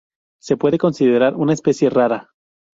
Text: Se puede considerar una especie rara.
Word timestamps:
Se 0.41 0.57
puede 0.57 0.79
considerar 0.79 1.35
una 1.35 1.53
especie 1.53 1.91
rara. 1.91 2.31